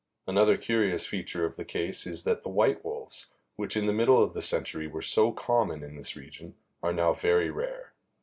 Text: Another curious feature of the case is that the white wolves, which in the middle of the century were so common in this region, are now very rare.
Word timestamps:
Another 0.25 0.57
curious 0.57 1.05
feature 1.05 1.45
of 1.45 1.57
the 1.57 1.63
case 1.63 2.07
is 2.07 2.23
that 2.23 2.41
the 2.41 2.49
white 2.49 2.83
wolves, 2.83 3.27
which 3.55 3.77
in 3.77 3.85
the 3.85 3.93
middle 3.93 4.19
of 4.23 4.33
the 4.33 4.41
century 4.41 4.87
were 4.87 4.99
so 5.03 5.31
common 5.31 5.83
in 5.83 5.95
this 5.95 6.15
region, 6.15 6.55
are 6.81 6.91
now 6.91 7.13
very 7.13 7.51
rare. 7.51 7.93